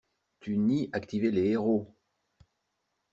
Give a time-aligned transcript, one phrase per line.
[0.39, 1.93] Tu nies activer les héros.